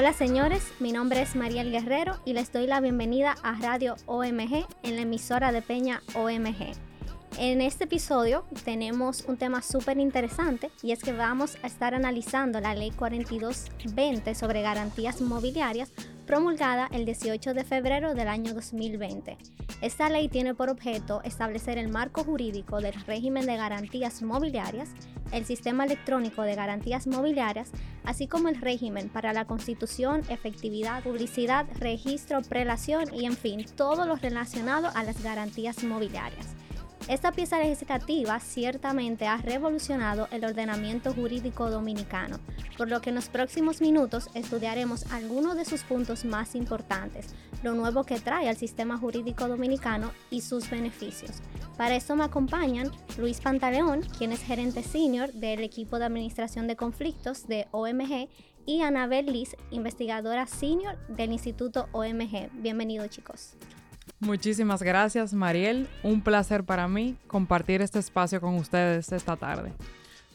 [0.00, 4.66] Hola señores, mi nombre es Mariel Guerrero y les doy la bienvenida a Radio OMG
[4.82, 6.72] en la emisora de Peña OMG.
[7.36, 12.60] En este episodio tenemos un tema súper interesante y es que vamos a estar analizando
[12.60, 15.92] la ley 4220 sobre garantías mobiliarias
[16.30, 19.36] promulgada el 18 de febrero del año 2020.
[19.80, 24.90] Esta ley tiene por objeto establecer el marco jurídico del régimen de garantías mobiliarias,
[25.32, 27.72] el sistema electrónico de garantías mobiliarias,
[28.04, 34.06] así como el régimen para la constitución, efectividad, publicidad, registro, prelación y en fin, todo
[34.06, 36.59] lo relacionado a las garantías mobiliarias.
[37.08, 42.38] Esta pieza legislativa ciertamente ha revolucionado el ordenamiento jurídico dominicano,
[42.76, 47.74] por lo que en los próximos minutos estudiaremos algunos de sus puntos más importantes, lo
[47.74, 51.42] nuevo que trae al sistema jurídico dominicano y sus beneficios.
[51.76, 56.76] Para esto me acompañan Luis Pantaleón, quien es gerente senior del equipo de administración de
[56.76, 58.28] conflictos de OMG,
[58.66, 62.50] y Anabel Liz, investigadora senior del Instituto OMG.
[62.52, 63.56] Bienvenidos chicos.
[64.20, 65.88] Muchísimas gracias, Mariel.
[66.02, 69.72] Un placer para mí compartir este espacio con ustedes esta tarde.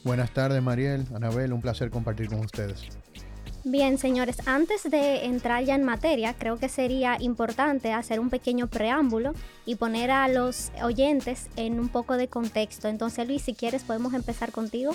[0.04, 2.84] Buenas tardes, Mariel, Anabel, un placer compartir con ustedes.
[3.64, 8.68] Bien, señores, antes de entrar ya en materia, creo que sería importante hacer un pequeño
[8.68, 9.34] preámbulo
[9.66, 12.88] y poner a los oyentes en un poco de contexto.
[12.88, 14.94] Entonces, Luis, si quieres, podemos empezar contigo.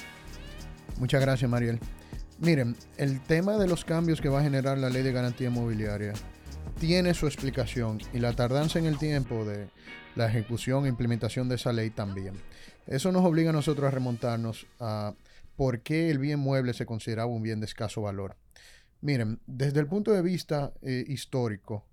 [0.99, 1.81] Muchas gracias, Mariel.
[2.39, 6.13] Miren, el tema de los cambios que va a generar la ley de garantía inmobiliaria
[6.81, 9.69] tiene su explicación y la tardanza en el tiempo de
[10.17, 12.35] la ejecución e implementación de esa ley también.
[12.87, 15.13] Eso nos obliga a nosotros a remontarnos a
[15.57, 18.37] por qué el bien mueble se consideraba un bien de escaso valor.
[19.03, 21.85] Miren, desde el punto de vista eh, histórico,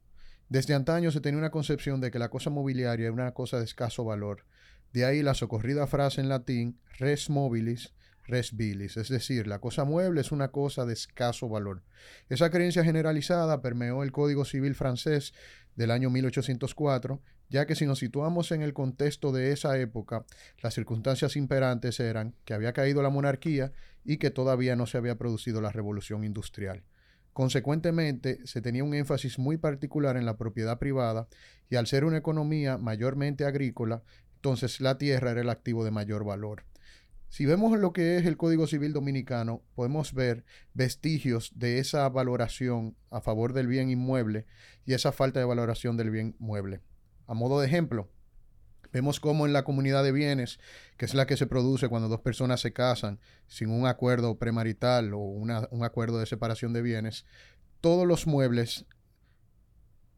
[0.48, 3.66] desde antaño se tenía una concepción de que la cosa mobiliaria era una cosa de
[3.66, 4.46] escaso valor.
[4.94, 7.94] De ahí la socorrida frase en latín res mobilis,
[8.28, 11.82] res bilis, es decir, la cosa mueble es una cosa de escaso valor.
[12.30, 15.34] Esa creencia generalizada permeó el Código Civil francés
[15.76, 20.26] del año 1804, ya que si nos situamos en el contexto de esa época,
[20.62, 23.72] las circunstancias imperantes eran que había caído la monarquía
[24.04, 26.84] y que todavía no se había producido la revolución industrial.
[27.34, 31.28] Consecuentemente, se tenía un énfasis muy particular en la propiedad privada
[31.70, 34.02] y al ser una economía mayormente agrícola,
[34.36, 36.64] entonces la tierra era el activo de mayor valor.
[37.30, 42.96] Si vemos lo que es el Código Civil Dominicano, podemos ver vestigios de esa valoración
[43.12, 44.46] a favor del bien inmueble
[44.86, 46.82] y esa falta de valoración del bien mueble.
[47.26, 48.10] A modo de ejemplo,
[48.94, 50.60] vemos cómo en la comunidad de bienes,
[50.96, 55.14] que es la que se produce cuando dos personas se casan sin un acuerdo premarital
[55.14, 57.26] o un acuerdo de separación de bienes,
[57.82, 58.86] todos los muebles,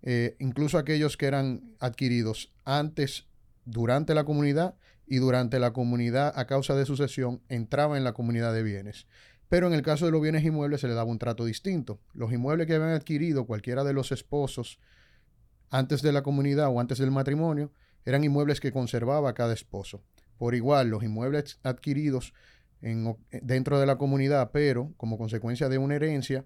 [0.03, 3.25] eh, incluso aquellos que eran adquiridos antes,
[3.65, 4.75] durante la comunidad
[5.09, 9.07] y durante la comunidad a causa de sucesión entraba en la comunidad de bienes.
[9.49, 11.99] Pero en el caso de los bienes inmuebles se le daba un trato distinto.
[12.13, 14.79] Los inmuebles que habían adquirido cualquiera de los esposos
[15.71, 17.71] antes de la comunidad o antes del matrimonio
[18.05, 20.03] eran inmuebles que conservaba cada esposo.
[20.37, 22.33] Por igual, los inmuebles adquiridos
[22.81, 26.45] en, dentro de la comunidad, pero como consecuencia de una herencia,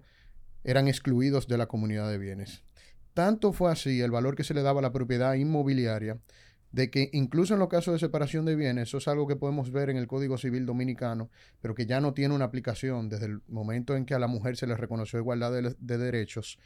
[0.64, 2.64] eran excluidos de la comunidad de bienes.
[3.12, 6.18] Tanto fue así el valor que se le daba a la propiedad inmobiliaria
[6.74, 9.70] de que incluso en los casos de separación de bienes, eso es algo que podemos
[9.70, 11.30] ver en el Código Civil Dominicano,
[11.60, 14.56] pero que ya no tiene una aplicación desde el momento en que a la mujer
[14.56, 16.58] se le reconoció igualdad de, derechos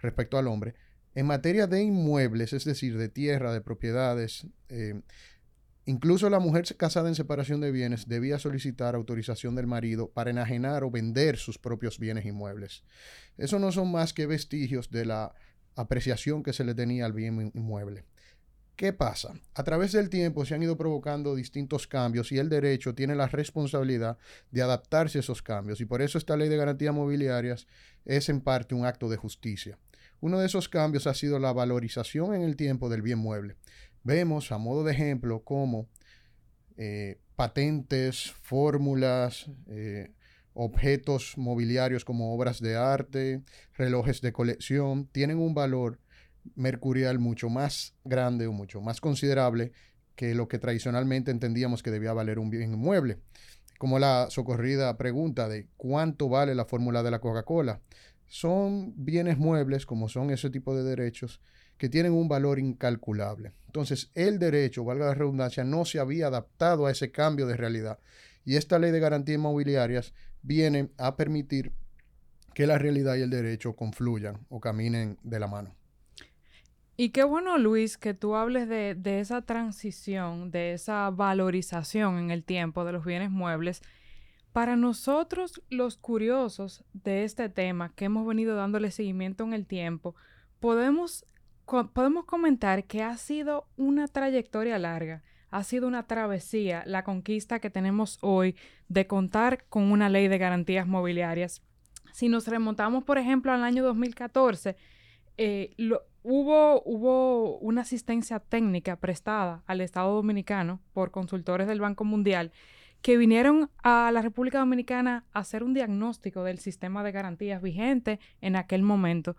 [0.00, 0.76] respecto al hombre.
[1.14, 5.02] En materia de inmuebles, es decir, de tierra, de propiedades, eh,
[5.84, 10.84] incluso la mujer casada en separación de bienes debía solicitar autorización del marido para enajenar
[10.84, 12.82] o vender sus propios bienes inmuebles.
[13.36, 15.34] Eso no son más que vestigios de la
[15.76, 18.06] apreciación que se le tenía al bien inmueble.
[18.80, 19.34] ¿Qué pasa?
[19.54, 23.28] A través del tiempo se han ido provocando distintos cambios y el derecho tiene la
[23.28, 24.16] responsabilidad
[24.52, 27.66] de adaptarse a esos cambios y por eso esta ley de garantías mobiliarias
[28.06, 29.78] es en parte un acto de justicia.
[30.20, 33.56] Uno de esos cambios ha sido la valorización en el tiempo del bien mueble.
[34.02, 35.86] Vemos a modo de ejemplo cómo
[36.78, 40.14] eh, patentes, fórmulas, eh,
[40.54, 43.42] objetos mobiliarios como obras de arte,
[43.74, 45.98] relojes de colección, tienen un valor
[46.54, 49.72] mercurial mucho más grande o mucho más considerable
[50.16, 53.18] que lo que tradicionalmente entendíamos que debía valer un bien inmueble.
[53.78, 57.80] Como la socorrida pregunta de cuánto vale la fórmula de la Coca-Cola.
[58.26, 61.40] Son bienes muebles, como son ese tipo de derechos,
[61.78, 63.52] que tienen un valor incalculable.
[63.64, 67.98] Entonces, el derecho, valga la redundancia, no se había adaptado a ese cambio de realidad.
[68.44, 71.72] Y esta ley de garantías inmobiliarias viene a permitir
[72.52, 75.74] que la realidad y el derecho confluyan o caminen de la mano.
[77.02, 82.44] Y qué bueno, Luis, que tú hables de, esa transición, de esa valorización en el
[82.44, 83.80] tiempo de los bienes muebles,
[84.52, 90.14] Para nosotros, los curiosos de este tema, que hemos venido dándole seguimiento en el tiempo,
[90.58, 91.24] podemos,
[91.94, 97.70] podemos comentar que ha sido una trayectoria larga, ha sido una travesía la conquista que
[97.70, 98.56] tenemos hoy
[98.88, 101.62] de contar con una ley de garantías mobiliarias.
[102.12, 104.76] Si nos remontamos, por ejemplo, al año 2014,
[105.42, 105.74] eh,
[106.22, 112.52] hubo, hubo una asistencia técnica prestada al Estado Dominicano por consultores del Banco Mundial
[113.00, 118.20] que vinieron a la República Dominicana a hacer un diagnóstico del sistema de garantías vigente
[118.42, 119.34] en aquel momento.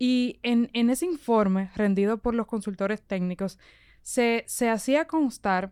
[0.00, 3.60] Y en, ese informe rendido por los consultores técnicos
[4.02, 5.70] se, se hacía constar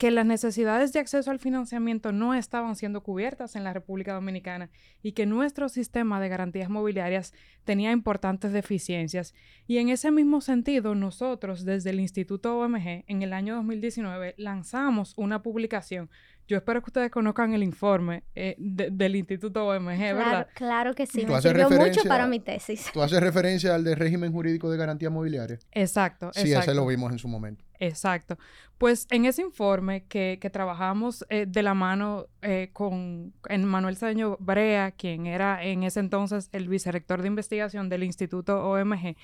[0.00, 4.70] que las necesidades de acceso al financiamiento no estaban siendo cubiertas en la República Dominicana
[5.02, 7.34] y que nuestro sistema de garantías mobiliarias
[7.64, 9.34] tenía importantes deficiencias.
[9.66, 15.12] Y en ese mismo sentido, nosotros desde el Instituto OMG en el año 2019 lanzamos
[15.16, 16.08] una publicación
[16.48, 20.48] yo espero que ustedes conozcan el informe eh, del Instituto OMG, ¿verdad?
[20.54, 22.90] Claro que sí, me sirvió mucho para mi tesis.
[22.92, 25.58] Tú haces referencia al de régimen jurídico de garantía mobiliaria.
[25.72, 27.64] Exacto, Sí, ese lo vimos en su momento.
[27.78, 28.38] Exacto.
[28.78, 34.36] Pues en ese informe que, que trabajamos eh, de la mano eh, con Manuel Cedeño
[34.38, 39.16] Brea, quien era en ese entonces el vicerrector de investigación del Instituto OMG,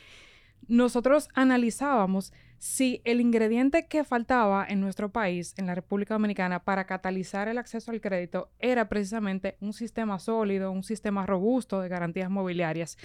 [0.68, 6.86] nosotros analizábamos si el ingrediente que faltaba en nuestro país, en la República Dominicana, para
[6.86, 12.30] catalizar el acceso al crédito era precisamente un sistema sólido, un sistema robusto de garantías
[12.30, 12.96] mobiliarias.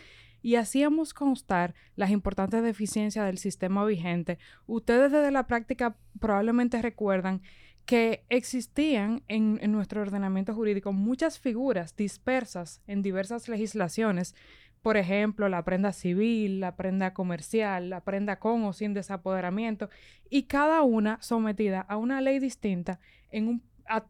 [0.41, 4.39] Y hacíamos constar las importantes deficiencias del sistema vigente.
[4.65, 7.41] Ustedes desde la práctica probablemente recuerdan
[7.85, 14.35] que existían en, en, nuestro ordenamiento jurídico muchas figuras dispersas en diversas legislaciones
[14.81, 19.89] por ejemplo, la prenda civil, la prenda comercial, la prenda con o sin desapoderamiento,
[20.29, 22.99] y cada una sometida a una ley distinta
[23.29, 23.63] en un,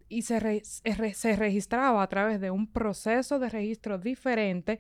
[0.08, 4.80] y se, se, registraba a través de un proceso de registro diferente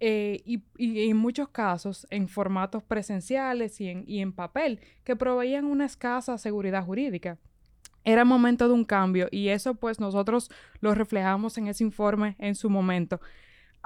[0.00, 5.16] eh, y, y, en muchos casos en formatos presenciales y en, y en papel que
[5.16, 7.38] proveían una escasa seguridad jurídica.
[8.04, 10.50] Era momento de un cambio y eso pues nosotros
[10.80, 13.20] lo reflejamos en ese informe en su momento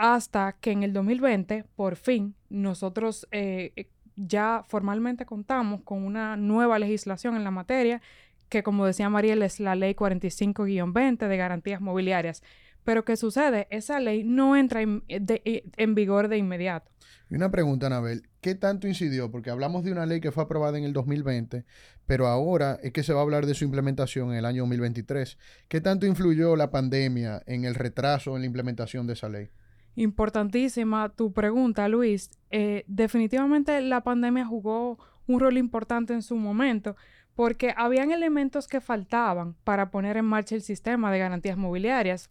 [0.03, 6.37] hasta que en el 2020, por fin, nosotros eh, eh, ya formalmente contamos con una
[6.37, 8.03] nueva legislación en la materia,
[8.49, 12.43] que como decía Mariel es la ley 45-20 de garantías mobiliarias.
[12.83, 13.69] Pero ¿qué sucede?
[13.71, 16.91] Esa ley no entra en, eh, en vigor de inmediato.
[17.31, 19.31] Y una pregunta, Anabel, ¿qué tanto incidió?
[19.31, 21.65] Porque hablamos de una ley que fue aprobada en el 2020,
[22.07, 25.39] pero ahora es que se va a hablar de su implementación en el año 2023.
[25.69, 29.51] ¿Qué tanto influyó la pandemia en el retraso en la implementación de esa ley?
[29.95, 32.31] Importantísima tu pregunta, Luis.
[32.51, 36.97] Eh, definitivamente la pandemia jugó un rol importante en su momento
[37.35, 42.31] porque habían elementos que faltaban para poner en marcha el sistema de garantías mobiliarias.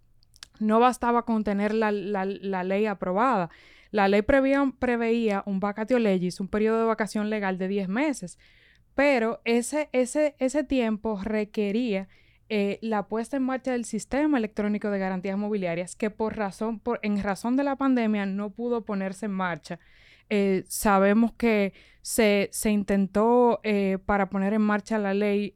[0.59, 3.49] No bastaba con tener la, ley aprobada.
[3.89, 8.37] La ley preveía un vacatio legis, un periodo de vacación legal de 10 meses,
[8.95, 12.07] pero ese, ese, ese tiempo requería
[12.53, 16.99] eh, la puesta en marcha del sistema electrónico de garantías mobiliarias, que por razón, por,
[17.01, 19.79] en razón de la pandemia no pudo ponerse en marcha.
[20.29, 21.71] Eh, sabemos que
[22.01, 25.55] se, intentó eh, para poner en marcha la ley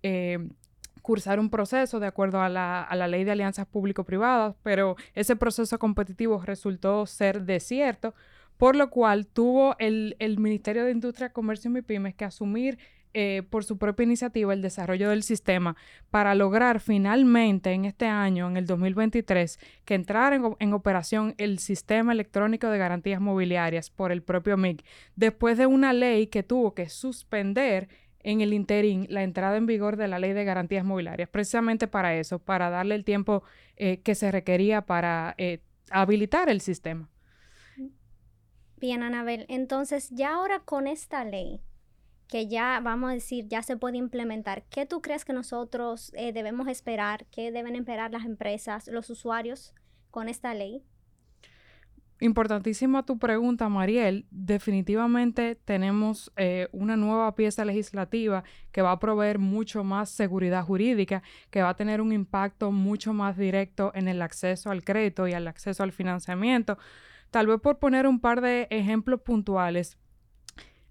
[1.01, 5.35] cursar un proceso de acuerdo a la, a la ley de alianzas público-privadas, pero ese
[5.35, 8.15] proceso competitivo resultó ser desierto,
[8.55, 12.77] por lo cual tuvo el, el Ministerio de Industria, Comercio y MIPIMES que asumir
[13.17, 15.77] eh, por su propia iniciativa el desarrollo del sistema
[16.11, 22.11] para lograr finalmente en este año, en el 2023, que entrara en, operación el sistema
[22.11, 24.83] electrónico de garantías mobiliarias por el propio MIG,
[25.15, 27.87] después de una ley que tuvo que suspender
[28.19, 32.15] en el interín la entrada en vigor de la ley de garantías mobiliarias, precisamente para
[32.15, 33.43] eso, para darle el tiempo
[33.77, 37.09] eh, que se requería para eh, habilitar el sistema.
[38.75, 41.61] Bien, Anabel, entonces ya ahora con esta ley,
[42.27, 46.33] que ya, vamos a decir, ya se puede implementar, ¿qué tú crees que nosotros eh,
[46.33, 47.25] debemos esperar?
[47.31, 49.73] ¿Qué deben esperar las empresas, los usuarios
[50.11, 50.83] con esta ley?
[52.21, 54.25] Importantísima tu pregunta, Mariel.
[54.31, 61.23] Definitivamente tenemos eh, una nueva pieza legislativa que va a proveer mucho más seguridad jurídica,
[61.49, 65.33] que va a tener un impacto mucho más directo en el acceso al crédito y
[65.33, 66.77] al acceso al financiamiento.
[67.31, 69.97] Tal vez por poner un par de ejemplos puntuales,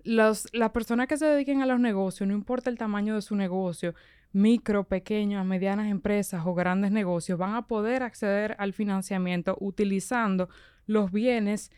[0.04, 3.94] las personas que se dediquen a los negocios, no importa el tamaño de su negocio,
[4.32, 10.49] micro, pequeñas, medianas empresas o grandes negocios, van a poder acceder al financiamiento utilizando
[10.87, 11.70] los bienes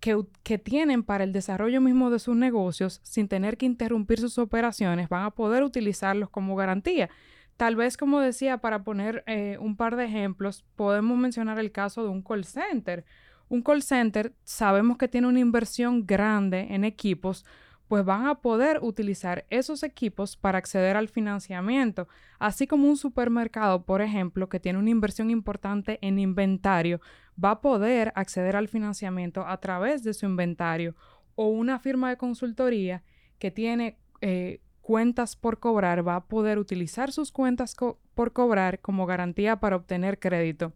[0.00, 4.38] que, que, tienen para el desarrollo mismo de sus negocios sin tener que interrumpir sus
[4.38, 7.08] operaciones, van a poder utilizarlos como garantía.
[7.56, 12.02] tal vez, como decía, para poner eh, un par de ejemplos, podemos mencionar el caso
[12.02, 13.04] de un call center.
[13.48, 17.44] Un call center sabemos que tiene una inversión grande en equipos,
[17.90, 22.06] pues van a poder utilizar esos equipos para acceder al financiamiento,
[22.38, 27.00] así como un supermercado, por ejemplo, que tiene una inversión importante en inventario,
[27.44, 30.94] va a poder acceder al financiamiento a través de su inventario
[31.34, 33.02] o una firma de consultoría
[33.40, 37.74] que tiene eh, cuentas por cobrar va a poder utilizar sus cuentas
[38.14, 40.74] por cobrar como garantía para obtener crédito.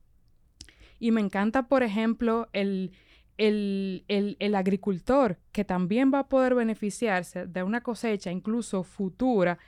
[0.99, 2.90] Y me encanta, por ejemplo, el,
[3.36, 9.58] el, el, agricultor que también va a poder beneficiarse de una cosecha incluso futura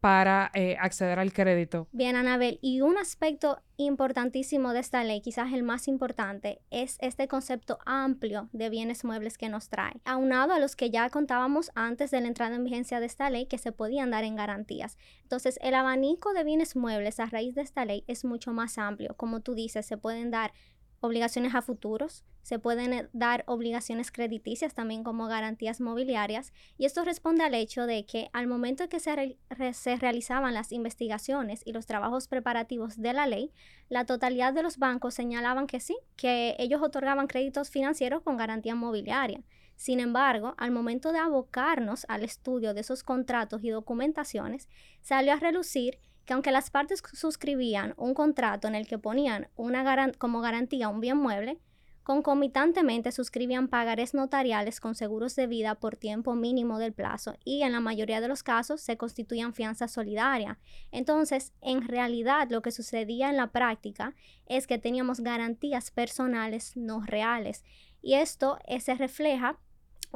[0.00, 1.88] para eh, acceder al crédito.
[1.90, 7.28] Bien, Anabel, y un aspecto importantísimo de esta ley, quizás el más importante, es este
[7.28, 12.10] concepto amplio de bienes muebles que nos trae, aunado a los que ya contábamos antes
[12.10, 14.96] de la entrada en vigencia de esta ley que se podían dar en garantías.
[15.22, 19.14] Entonces, el abanico de bienes muebles a raíz de esta ley es mucho más amplio.
[19.16, 20.52] Como tú dices, se pueden dar
[21.00, 27.04] obligaciones a futuros, se pueden eh, dar obligaciones crediticias también como garantías mobiliarias y esto
[27.04, 32.28] responde al hecho de que al momento que se, realizaban las investigaciones y los trabajos
[32.28, 33.50] preparativos de la ley,
[33.88, 38.76] la totalidad de los bancos señalaban que sí, que ellos otorgaban créditos financieros con garantía
[38.76, 39.42] mobiliaria.
[39.74, 44.68] Sin embargo, al momento de abocarnos al estudio de esos contratos y documentaciones,
[45.02, 50.12] salió a relucir que aunque las partes suscribían un contrato en el que ponían una
[50.18, 51.60] como garantía un bien mueble,
[52.02, 57.72] concomitantemente suscribían pagarés notariales con seguros de vida por tiempo mínimo del plazo y en
[57.72, 60.58] la mayoría de los casos se constituían fianza solidaria.
[60.92, 64.14] Entonces, en realidad lo que sucedía en la práctica
[64.46, 67.64] es que teníamos garantías personales no reales
[68.02, 69.58] y esto eh, se refleja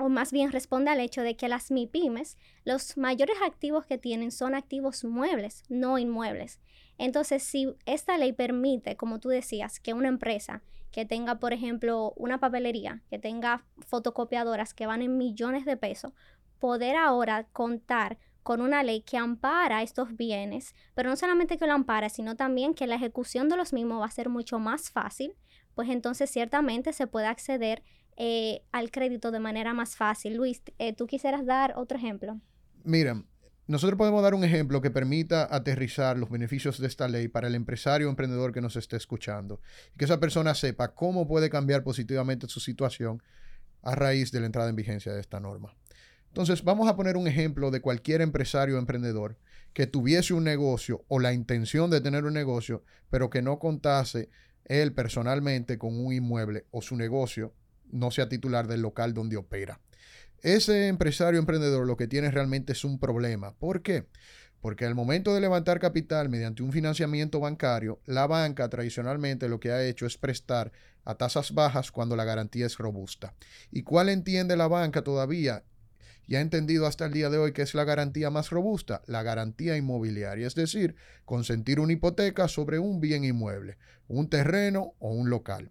[0.00, 4.30] o más bien responde al hecho de que las MIPIMES, los mayores activos que tienen
[4.30, 6.60] son activos muebles, no inmuebles.
[6.98, 12.12] Entonces, si esta ley permite, como tú decías, que una empresa que tenga, por ejemplo,
[12.16, 16.12] una papelería, que tenga fotocopiadoras que van en millones de pesos,
[16.58, 21.74] poder ahora contar con una ley que ampara estos bienes, pero no solamente que lo
[21.74, 25.34] ampara, sino también que la ejecución de los mismos va a ser mucho más fácil,
[25.74, 27.82] pues entonces ciertamente se puede acceder
[28.16, 30.36] eh, al crédito de manera más fácil.
[30.36, 32.40] Luis, eh, ¿tú quisieras dar otro ejemplo?
[32.84, 33.22] Mira,
[33.66, 37.54] nosotros podemos dar un ejemplo que permita aterrizar los beneficios de esta ley para el
[37.54, 39.60] empresario o emprendedor que nos esté escuchando.
[39.94, 43.22] Y que esa persona sepa cómo puede cambiar positivamente su situación
[43.82, 45.76] a raíz de la entrada en vigencia de esta norma.
[46.26, 49.36] Entonces, vamos a poner un ejemplo de cualquier empresario o emprendedor
[49.72, 54.30] que tuviese un negocio o la intención de tener un negocio, pero que no contase
[54.64, 57.54] él personalmente con un inmueble o su negocio
[57.92, 59.80] no sea titular del local donde opera.
[60.42, 63.54] Ese empresario emprendedor lo que tiene realmente es un problema.
[63.58, 64.06] ¿Por qué?
[64.60, 69.72] Porque al momento de levantar capital mediante un financiamiento bancario, la banca tradicionalmente lo que
[69.72, 70.72] ha hecho es prestar
[71.04, 73.34] a tasas bajas cuando la garantía es robusta.
[73.70, 75.64] ¿Y cuál entiende la banca todavía?
[76.26, 79.22] Y ha entendido hasta el día de hoy que es la garantía más robusta, la
[79.22, 80.94] garantía inmobiliaria, es decir,
[81.24, 83.78] consentir una hipoteca sobre un bien inmueble,
[84.08, 85.70] un terreno o un local.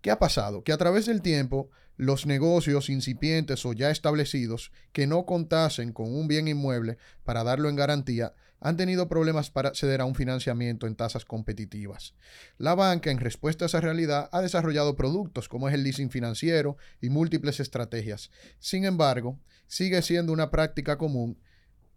[0.00, 0.64] ¿Qué ha pasado?
[0.64, 6.14] Que a través del tiempo, los negocios incipientes o ya establecidos que no contasen con
[6.14, 10.86] un bien inmueble para darlo en garantía han tenido problemas para acceder a un financiamiento
[10.86, 12.14] en tasas competitivas.
[12.58, 16.76] La banca, en respuesta a esa realidad, ha desarrollado productos como es el leasing financiero
[17.00, 18.30] y múltiples estrategias.
[18.58, 21.38] Sin embargo, sigue siendo una práctica común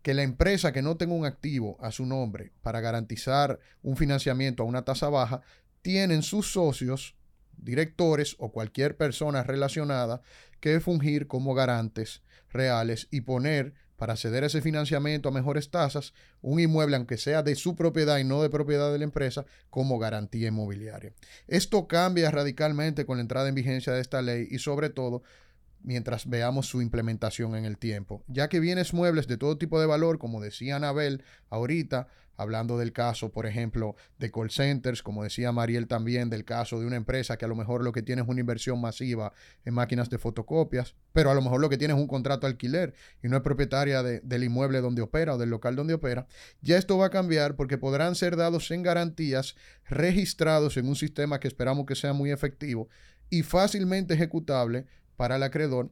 [0.02, 4.64] que la empresa que no tenga un activo a su nombre para garantizar un financiamiento
[4.64, 5.42] a una tasa baja,
[5.82, 7.16] tienen sus socios
[7.58, 10.22] directores o cualquier persona relacionada
[10.60, 16.60] que fungir como garantes reales y poner para ceder ese financiamiento a mejores tasas un
[16.60, 20.50] inmueble, aunque sea de su propiedad y no de propiedad de la empresa, como garantía
[20.50, 21.14] inmobiliaria.
[21.48, 25.24] Esto cambia radicalmente con la entrada en vigencia de esta ley y sobre todo
[25.84, 29.86] mientras veamos su implementación en el tiempo, ya que bienes muebles de todo tipo de
[29.86, 35.52] valor, como decía Anabel ahorita, hablando del caso, por ejemplo, de call centers, como decía
[35.52, 38.28] Mariel también, del caso de una empresa que a lo mejor lo que tiene es
[38.28, 39.34] una inversión masiva
[39.66, 42.94] en máquinas de fotocopias, pero a lo mejor lo que tiene es un contrato alquiler
[43.22, 46.28] y no es propietaria del inmueble donde opera o del local donde opera,
[46.62, 49.56] ya esto va a cambiar porque podrán ser dados en garantías
[49.88, 52.90] registrados en un sistema que esperamos que sea muy efectivo
[53.30, 54.86] y fácilmente ejecutable
[55.16, 55.92] para el acreedor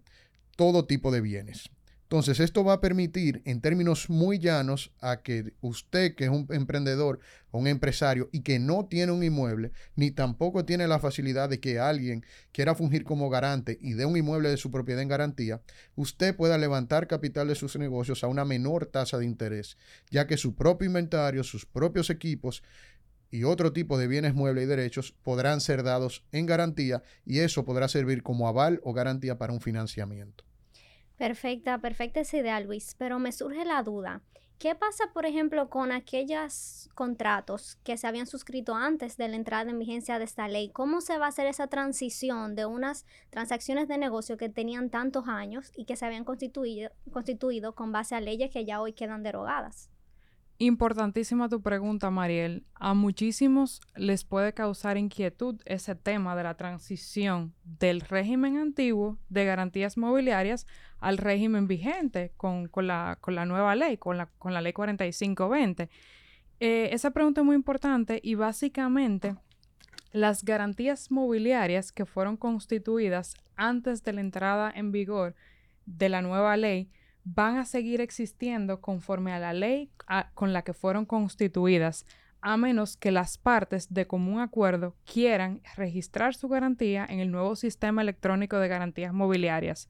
[0.56, 1.70] todo tipo de bienes.
[2.12, 6.46] Entonces, esto va a permitir, en términos muy llanos, a que usted, que es un
[6.50, 11.62] emprendedor un empresario y que no tiene un inmueble, ni tampoco tiene la facilidad de
[11.62, 15.62] que alguien quiera fungir como garante y dé un inmueble de su propiedad en garantía,
[15.96, 19.78] usted pueda levantar capital de sus negocios a una menor tasa de interés,
[20.10, 22.62] ya que su propio inventario, sus propios equipos
[23.30, 27.64] y otro tipo de bienes muebles y derechos podrán ser dados en garantía y eso
[27.64, 30.51] podrá servir como aval o garantía para un financiamiento.
[31.22, 34.24] Perfecta, perfecta esa idea, Luis, pero me surge la duda.
[34.58, 39.70] ¿Qué pasa, por ejemplo, con aquellos contratos que se habían suscrito antes de la entrada
[39.70, 40.72] en vigencia de esta ley?
[40.72, 45.28] ¿Cómo se va a hacer esa transición de unas transacciones de negocio que tenían tantos
[45.28, 49.22] años y que se habían constituido, constituido con base a leyes que ya hoy quedan
[49.22, 49.92] derogadas?
[50.62, 52.68] Importantísima tu pregunta, Mariel.
[52.76, 59.44] A muchísimos les puede causar inquietud ese tema de la transición del régimen antiguo de
[59.44, 60.68] garantías mobiliarias
[61.00, 65.90] al régimen vigente con, la, nueva ley, con la, con la ley 4520.
[66.60, 69.38] Eh, esa pregunta es muy importante y básicamente
[70.12, 75.34] las garantías mobiliarias que fueron constituidas antes de la entrada en vigor
[75.88, 76.92] de la nueva ley
[77.24, 79.92] van a seguir existiendo conforme a la ley
[80.34, 82.06] con la que fueron constituidas,
[82.42, 87.56] a menos que las partes de común acuerdo quieran registrar su garantía en el nuevo
[87.56, 89.90] sistema electrónico de garantías mobiliarias.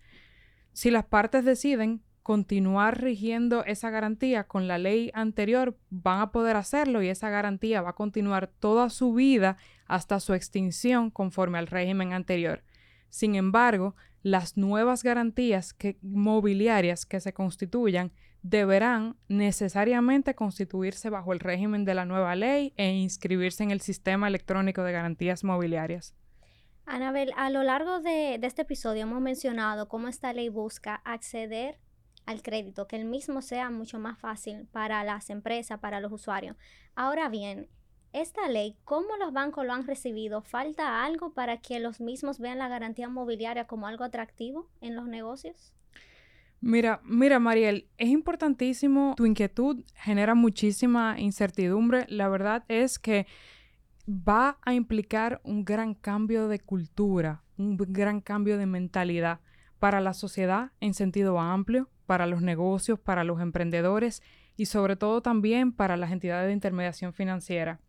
[0.74, 6.56] Si las partes deciden continuar rigiendo esa garantía con la ley anterior, van a poder
[6.56, 9.58] hacerlo y esa garantía va a continuar toda su vida
[9.88, 12.64] hasta su extinción conforme al régimen anterior.
[13.10, 18.12] Sin embargo, las nuevas garantías mobiliarias que se constituyan
[18.44, 24.28] deberán necesariamente constituirse bajo el régimen de la nueva ley e inscribirse en el sistema
[24.28, 26.16] electrónico de garantías mobiliarias.
[26.86, 31.80] Anabel, a lo largo de, de este episodio hemos mencionado cómo esta ley busca acceder
[32.25, 36.56] al crédito, que el mismo sea mucho más fácil para las empresas, para los usuarios.
[36.96, 37.70] Ahora bien,
[38.13, 40.41] esta ley, ¿cómo los bancos lo han recibido?
[40.41, 45.08] ¿Falta algo para que los mismos vean la garantía mobiliaria como algo atractivo en los
[45.08, 45.74] negocios?
[46.60, 52.06] Mira, mira, Mariel, es importantísimo, tu inquietud genera muchísima incertidumbre.
[52.08, 53.26] La verdad es que
[54.08, 59.39] va a implicar un gran cambio de cultura, un gran cambio de mentalidad
[59.80, 64.21] para la sociedad en sentido amplio, para los negocios, para los emprendedores
[64.56, 67.80] y sobre todo también para las entidades de intermediación financiera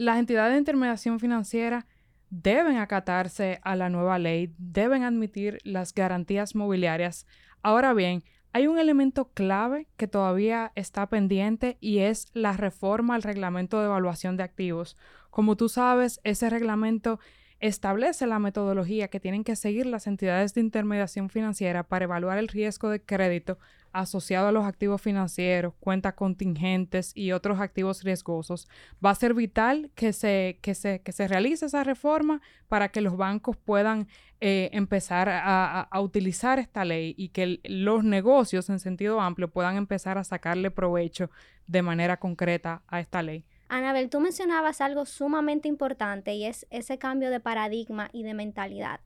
[0.00, 1.86] las entidades de intermediación financiera
[2.30, 7.26] deben acatarse a la nueva ley, deben admitir las garantías mobiliarias.
[7.62, 13.22] Ahora bien, hay un elemento clave que todavía está pendiente y es la reforma al
[13.22, 14.96] reglamento de evaluación de activos.
[15.28, 17.20] Como tú sabes, ese reglamento
[17.60, 22.48] establece la metodología que tienen que seguir las entidades de intermediación financiera para evaluar el
[22.48, 23.58] riesgo de crédito
[23.92, 28.68] asociado a los activos financieros, cuentas contingentes y otros activos riesgosos.
[29.04, 33.00] Va a ser vital que se, que se, que se realice esa reforma para que
[33.00, 34.08] los bancos puedan
[34.40, 39.76] eh, empezar a, a, utilizar esta ley y que los negocios en sentido amplio puedan
[39.76, 41.30] empezar a sacarle provecho
[41.66, 43.44] de manera concreta a esta ley.
[43.72, 48.98] Anabel, tú mencionabas algo sumamente importante y es ese cambio de paradigma y de mentalidad.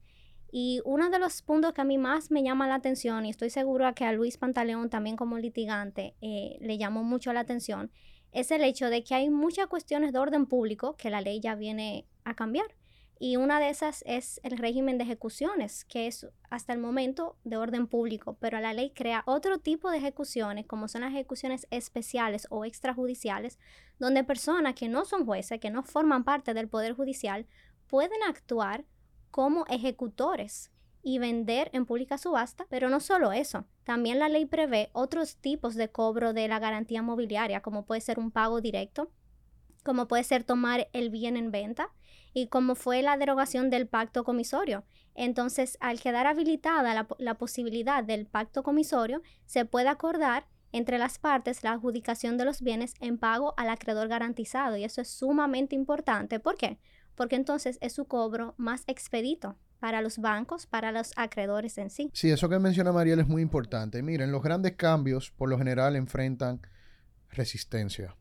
[0.50, 3.50] Y uno de los puntos que a mí más me llama la atención, y estoy
[3.50, 7.90] segura que a Luis Pantaleón también como litigante eh, le llamó mucho la atención,
[8.32, 11.56] es el hecho de que hay muchas cuestiones de orden público que la ley ya
[11.56, 12.66] viene a cambiar.
[13.18, 17.56] Y una de esas es el régimen de ejecuciones, que es hasta el momento de
[17.56, 22.46] orden público, pero la ley crea otro tipo de ejecuciones, como son las ejecuciones especiales
[22.50, 23.58] o extrajudiciales,
[23.98, 27.46] donde personas que no son jueces, que no forman parte del Poder Judicial,
[27.86, 28.84] pueden actuar
[29.30, 30.72] como ejecutores
[31.02, 35.74] y vender en pública subasta, pero no solo eso, también la ley prevé otros tipos
[35.74, 39.10] de cobro de la garantía mobiliaria, como puede ser un pago directo,
[39.84, 41.92] como puede ser tomar el bien en venta
[42.34, 44.84] y como fue la derogación del pacto comisorio.
[45.14, 51.62] Entonces, al quedar habilitada la, posibilidad del pacto comisorio, se puede acordar entre las partes
[51.62, 56.40] la adjudicación de los bienes en pago al acreedor garantizado y eso es sumamente importante.
[56.40, 56.80] ¿Por qué?
[57.14, 62.10] Porque entonces es su cobro más expedito para los bancos, para los acreedores en sí.
[62.12, 64.02] Sí, eso que menciona Mariel es muy importante.
[64.02, 66.60] Miren, los grandes cambios por lo general enfrentan
[67.28, 68.16] resistencia.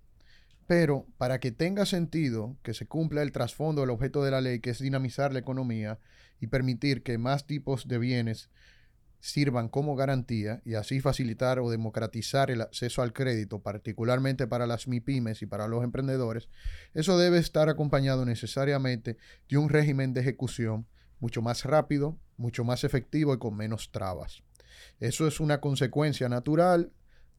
[0.67, 4.59] Pero para que tenga sentido que se cumpla el trasfondo del objeto de la ley,
[4.59, 5.99] que es dinamizar la economía
[6.39, 8.49] y permitir que más tipos de bienes
[9.19, 14.85] sirvan como garantía y así facilitar o democratizar el acceso al crédito, particularmente para las
[14.89, 16.49] MIPIMES y para los emprendedores,
[16.93, 19.15] eso debe estar acompañado necesariamente
[19.47, 20.87] de un régimen de ejecución
[21.21, 24.43] mucho más rápido, mucho más efectivo y con menos trabas.
[24.99, 26.91] Eso es una consecuencia natural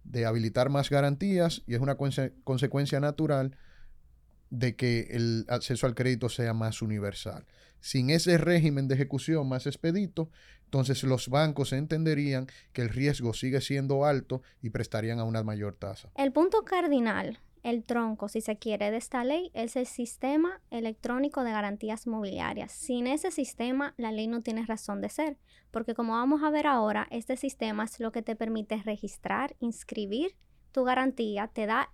[0.04, 3.56] de habilitar más garantías y es una consecuencia natural
[4.50, 7.44] de que el acceso al crédito sea más universal.
[7.80, 10.30] Sin ese régimen de ejecución más expedito,
[10.64, 15.74] entonces los bancos entenderían que el riesgo sigue siendo alto y prestarían a una mayor
[15.74, 16.10] tasa.
[16.16, 21.42] El punto cardinal, el tronco, si se quiere, de esta ley es el sistema electrónico
[21.42, 22.70] de garantías mobiliarias.
[22.70, 25.38] Sin ese sistema, la ley no tiene razón de ser,
[25.70, 30.36] porque como vamos a ver ahora, este sistema es lo que te permite registrar, inscribir
[30.72, 31.90] tu garantía, te da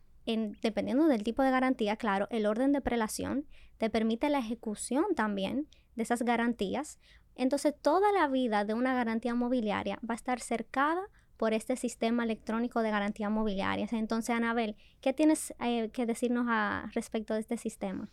[0.62, 3.46] dependiendo del tipo de garantía, claro, el orden de prelación
[3.78, 6.98] te permite la ejecución también de esas garantías.
[7.34, 11.02] Entonces, toda la vida de una garantía mobiliaria va a estar cercada
[11.40, 13.88] por este sistema electrónico de garantía mobiliaria.
[13.92, 18.10] Entonces, Anabel, ¿qué tienes eh, que decirnos a, respecto de este sistema?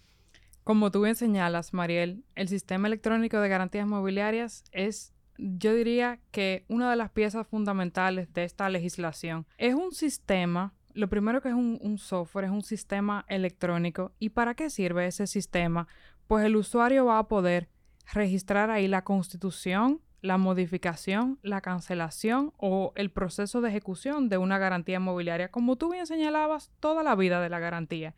[0.64, 6.64] Como tú bien señalas, Mariel, el sistema electrónico de garantías mobiliarias es, yo diría que
[6.70, 9.46] una de las piezas fundamentales de esta legislación.
[9.58, 14.14] Es un sistema lo primero que es un, software es un sistema electrónico.
[14.18, 15.88] ¿Y para qué sirve ese sistema?
[16.28, 17.70] Pues el usuario va a poder
[18.14, 24.58] registrar ahí la constitución, la modificación, la cancelación o el proceso de ejecución de una
[24.58, 28.16] garantía inmobiliaria, como tú bien señalabas, toda la vida de la garantía.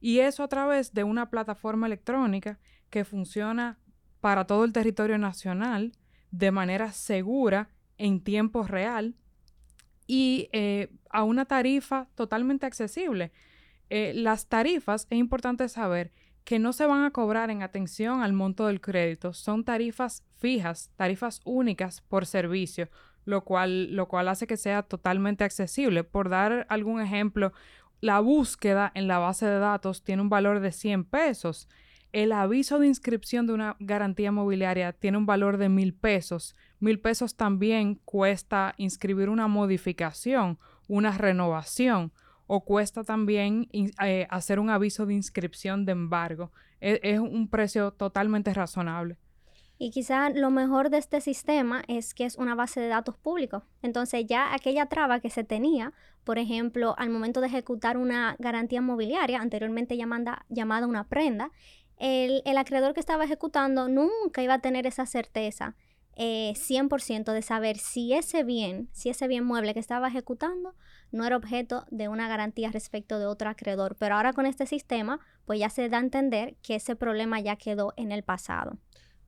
[0.00, 2.58] Y eso a través de una plataforma electrónica
[2.88, 3.78] que funciona
[4.20, 5.92] para todo el territorio nacional
[6.30, 9.14] de manera segura en tiempo real
[10.06, 13.32] y eh, a una tarifa totalmente accesible.
[13.90, 16.12] Eh, las tarifas, es importante saber
[16.44, 20.90] que no se van a cobrar en atención al monto del crédito, son tarifas fijas,
[20.96, 22.88] tarifas únicas por servicio,
[23.24, 26.04] lo cual, lo cual hace que sea totalmente accesible.
[26.04, 27.52] Por dar algún ejemplo,
[28.00, 31.68] la búsqueda en la base de datos tiene un valor de 100 pesos.
[32.12, 36.56] El aviso de inscripción de una garantía mobiliaria tiene un valor de mil pesos.
[36.80, 42.12] Mil pesos también cuesta inscribir una modificación, una renovación,
[42.52, 46.50] o cuesta también eh, hacer un aviso de inscripción de embargo.
[46.80, 49.18] Es, es un precio totalmente razonable.
[49.78, 53.62] Y quizá lo mejor de este sistema es que es una base de datos público.
[53.82, 55.92] Entonces ya aquella traba que se tenía,
[56.24, 61.52] por ejemplo, al momento de ejecutar una garantía mobiliaria, anteriormente llamada, llamada una prenda,
[61.98, 65.76] el, acreedor que estaba ejecutando nunca iba a tener esa certeza
[66.16, 70.74] 100% eh, de saber si ese bien, si ese bien mueble que estaba ejecutando
[71.12, 73.96] no era objeto de una garantía respecto de otro acreedor.
[73.98, 77.56] Pero ahora con este sistema, pues ya se da a entender que ese problema ya
[77.56, 78.78] quedó en el pasado.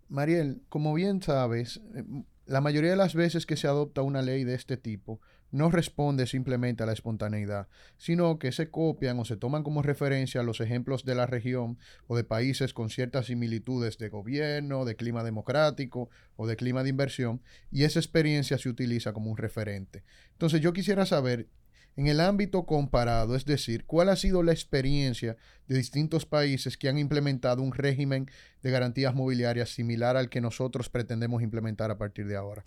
[0.09, 2.05] Mariel, como bien sabes, eh,
[2.47, 5.21] la mayoría de las veces que se adopta una ley de este tipo,
[5.53, 7.69] no responde simplemente a la espontaneidad,
[7.99, 12.17] sino que se copian o se toman como referencia los ejemplos de la región o
[12.17, 17.43] de países con ciertas similitudes de gobierno, de clima democrático o de clima de inversión,
[17.71, 20.03] y esa experiencia se utiliza como un referente.
[20.33, 21.49] Entonces yo quisiera saber,
[21.97, 26.89] en el ámbito comparado, es decir, cuál ha sido la experiencia de distintos países que
[26.89, 28.31] han implementado un régimen
[28.63, 32.65] de garantías mobiliarias similar al que nosotros pretendemos implementar a partir de ahora.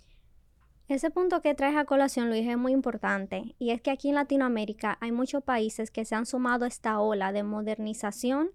[0.88, 3.56] Ese punto que traes a colación, Luis, es muy importante.
[3.58, 7.00] Y es que aquí en Latinoamérica hay muchos países que se han sumado a esta
[7.00, 8.50] ola de modernización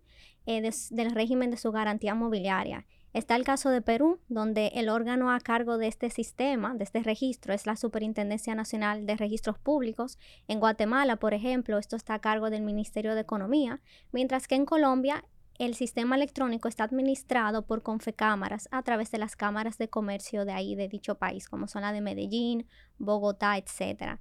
[0.46, 2.86] eh, del régimen de su garantía mobiliaria.
[3.14, 7.04] Está el caso de Perú, donde el órgano a cargo de este sistema, de este
[7.04, 10.18] registro, es la Superintendencia Nacional de Registros Públicos.
[10.48, 13.82] En Guatemala, por ejemplo, esto está a cargo del Ministerio de Economía,
[14.14, 15.26] mientras que en Colombia
[15.60, 20.54] el sistema electrónico está administrado por Confecámaras a través de las cámaras de comercio de
[20.54, 22.66] ahí, de dicho país, como son la de Medellín,
[22.98, 24.20] Bogotá, etc.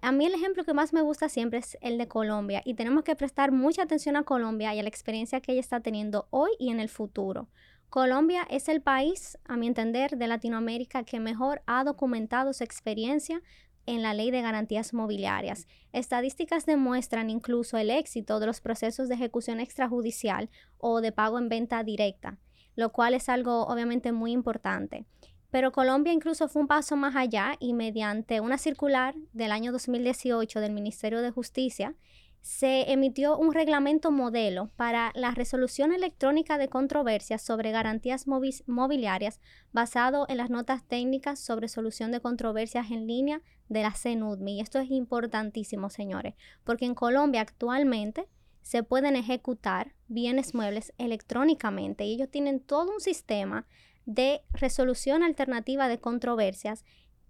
[0.00, 3.02] A mí el ejemplo que más me gusta siempre es el de Colombia y tenemos
[3.02, 6.52] que prestar mucha atención a Colombia y a la experiencia que ella está teniendo hoy
[6.58, 7.48] y en el futuro.
[7.92, 13.42] Colombia es el país, a mi entender, de Latinoamérica que mejor ha documentado su experiencia
[13.84, 15.66] en la ley de garantías mobiliarias.
[15.92, 21.50] Estadísticas demuestran incluso el éxito de los procesos de ejecución extrajudicial o de pago en
[21.50, 22.38] venta directa,
[22.76, 25.04] lo cual es algo obviamente muy importante.
[25.50, 30.60] Pero Colombia incluso fue un paso más allá y mediante una circular del año 2018
[30.60, 31.94] del Ministerio de Justicia,
[32.42, 38.26] se emitió un reglamento modelo para la resolución electrónica de controversias sobre garantías
[38.66, 39.40] mobiliarias
[39.72, 44.56] basado en las notas técnicas sobre solución de controversias en línea de la CNUDMI.
[44.56, 48.28] Y esto es importantísimo, señores, porque en Colombia actualmente
[48.60, 53.66] se pueden ejecutar bienes muebles electrónicamente y ellos tienen todo un sistema
[54.04, 56.84] de resolución alternativa de controversias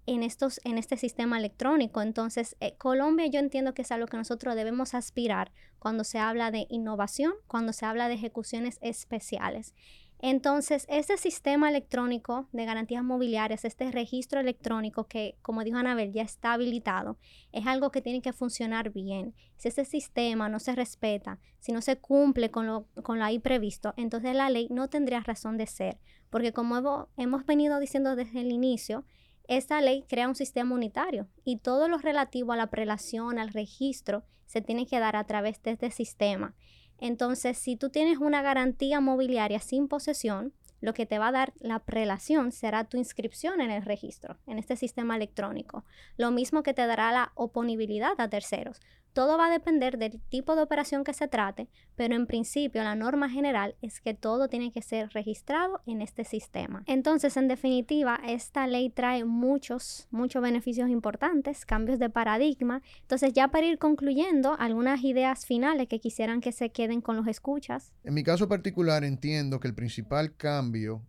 [0.07, 2.03] en, estos, en este sistema electrónico.
[2.03, 6.51] Entonces, eh, Colombia yo entiendo que es algo que nosotros debemos aspirar cuando se habla
[6.51, 9.75] de innovación, cuando se habla de ejecuciones especiales.
[10.25, 16.23] Entonces, este sistema electrónico de garantías mobiliarias, este registro electrónico que, como dijo Anabel, ya
[16.23, 17.19] está habilitado,
[17.51, 19.35] es algo que tiene que funcionar bien.
[19.57, 23.41] Si ese sistema no se respeta, si no se cumple con lo, con lo ahí
[23.41, 25.99] previsto, entonces la ley no tendría razón de ser.
[26.31, 29.05] Porque como hemos venido diciendo desde el inicio,
[29.49, 34.25] esta ley crea un sistema unitario y todo lo relativo a la prelación, al registro,
[34.47, 36.55] se tiene que dar a través de este sistema.
[36.99, 41.53] Entonces, si tú tienes una garantía mobiliaria sin posesión, lo que te va a dar
[41.61, 45.85] la prelación será tu inscripción en el registro, en este sistema electrónico.
[46.17, 48.81] Lo mismo que te dará la oponibilidad a terceros.
[49.13, 52.95] Todo va a depender del tipo de operación que se trate, pero en principio la
[52.95, 56.83] norma general es que todo tiene que ser registrado en este sistema.
[56.87, 62.81] Entonces, en definitiva, esta ley trae muchos, muchos beneficios importantes, cambios de paradigma.
[63.03, 67.27] Entonces, ya para ir concluyendo, algunas ideas finales que quisieran que se queden con los
[67.27, 67.93] escuchas.
[68.05, 71.03] En mi caso particular, entiendo que el principal cambio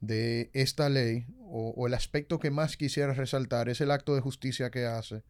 [0.00, 4.20] de esta ley o, o el aspecto que más quisiera resaltar es el acto de
[4.20, 5.22] justicia que hace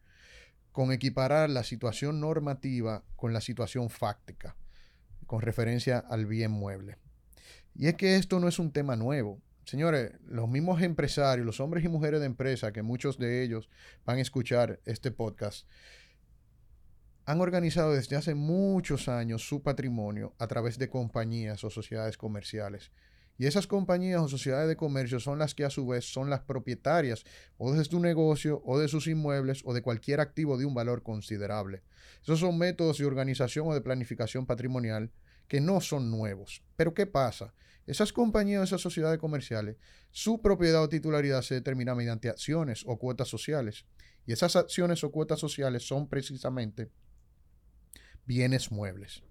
[0.71, 4.55] con equiparar la situación normativa con la situación fáctica,
[5.25, 6.97] con referencia al bien mueble.
[7.75, 9.41] Y es que esto no es un tema nuevo.
[9.65, 13.69] Señores, los mismos empresarios, los hombres y mujeres de empresa, que muchos de ellos
[14.05, 15.67] van a escuchar este podcast,
[17.25, 22.91] han organizado desde hace muchos años su patrimonio a través de compañías o sociedades comerciales
[23.37, 26.41] y esas compañías o sociedades de comercio son las que a su vez son las
[26.41, 27.23] propietarias
[27.57, 31.03] o de su negocio o de sus inmuebles o de cualquier activo de un valor
[31.03, 31.83] considerable.
[32.23, 35.11] Esos son métodos de organización o de planificación patrimonial
[35.47, 36.63] que no son nuevos.
[36.75, 37.53] Pero ¿qué pasa?
[37.85, 39.77] Esas compañías o esas sociedades comerciales,
[40.11, 43.85] su propiedad o titularidad se determina mediante acciones o cuotas sociales.
[44.25, 46.91] Y esas acciones o cuotas sociales son precisamente
[48.25, 49.23] bienes muebles.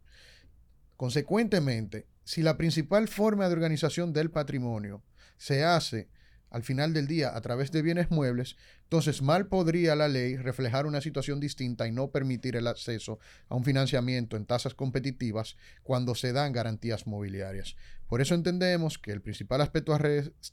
[0.97, 5.05] Consecuentemente, si la principal forma de organización del patrimonio
[5.37, 6.09] se hace
[6.51, 10.87] al final del día a través de bienes muebles, entonces mal podría la ley reflejar
[10.87, 16.17] una situación distinta y no permitir el acceso a un financiamiento en tasas competitivas cuando
[16.17, 17.77] se dan garantías mobiliarias.
[18.09, 20.01] Por eso entendemos que el principal aspecto a,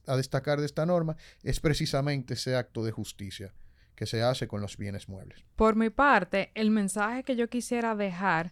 [0.06, 3.52] a destacar de esta norma es precisamente ese acto de justicia
[3.96, 5.44] que se hace con los bienes muebles.
[5.56, 8.52] Por mi parte, el mensaje que yo quisiera dejar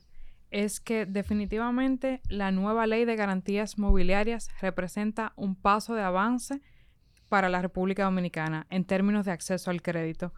[0.52, 6.62] es que definitivamente la nueva ley de garantías mobiliarias representa un paso de avance
[7.30, 10.34] para la República Dominicana en términos de acceso al crédito.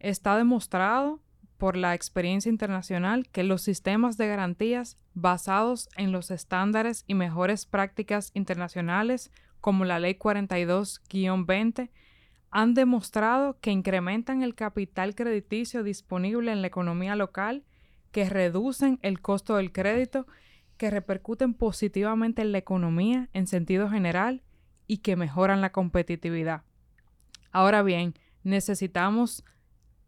[0.00, 1.22] Está demostrado
[1.56, 7.64] por la experiencia internacional que los sistemas de garantías basados en los estándares y mejores
[7.64, 11.90] prácticas internacionales como la Ley 42-20
[12.50, 17.64] han demostrado que incrementan el capital crediticio disponible en la economía local
[18.14, 20.28] que reducen el costo del crédito,
[20.76, 24.44] que repercuten positivamente en la economía en sentido general
[24.86, 26.62] y que mejoran la competitividad.
[27.50, 29.44] Ahora bien, necesitamos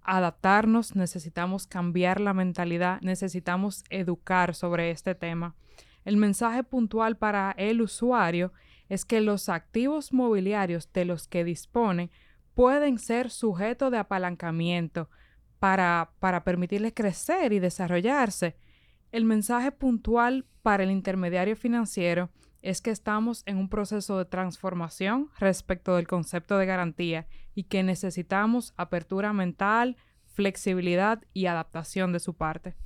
[0.03, 5.57] adaptarnos, necesitamos cambiar la mentalidad, necesitamos educar sobre este tema.
[6.05, 8.53] El mensaje puntual para el usuario
[8.89, 12.13] es que los activos mobiliarios de los que dispone
[12.55, 15.11] pueden ser sujetos de apalancamiento,
[16.21, 18.57] para, permitirles crecer y desarrollarse.
[19.11, 22.31] El mensaje puntual para el intermediario financiero
[22.63, 27.83] es que estamos en un proceso de transformación respecto del concepto de garantía y que
[27.83, 29.97] necesitamos apertura mental,
[30.35, 32.77] flexibilidad y adaptación de su parte.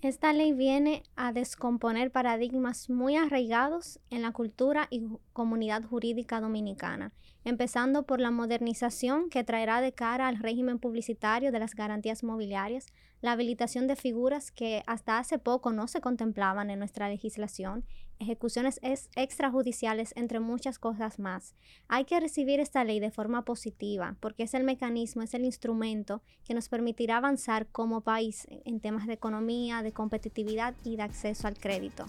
[0.00, 7.12] Esta ley viene a descomponer paradigmas muy arraigados en la cultura y comunidad jurídica dominicana,
[7.42, 12.86] empezando por la modernización que traerá de cara al régimen publicitario de las garantías mobiliarias,
[13.20, 17.84] la habilitación de figuras que hasta hace poco no se contemplaban en nuestra legislación,
[18.18, 21.54] ejecuciones extrajudiciales, entre muchas cosas más.
[21.88, 26.22] Hay que recibir esta ley de forma positiva porque es el mecanismo, es el instrumento
[26.44, 31.46] que nos permitirá avanzar como país en temas de economía, de competitividad y de acceso
[31.46, 32.06] al crédito.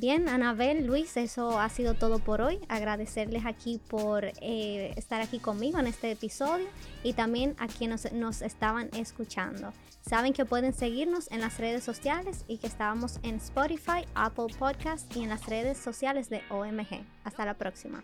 [0.00, 2.58] Bien, Anabel, Luis, eso ha sido todo por hoy.
[2.70, 6.66] Agradecerles aquí por eh, estar aquí conmigo en este episodio
[7.04, 9.74] y también a quienes nos estaban escuchando.
[10.00, 15.14] Saben que pueden seguirnos en las redes sociales y que estábamos en Spotify, Apple Podcast
[15.14, 17.04] y en las redes sociales de OMG.
[17.24, 18.02] Hasta la próxima.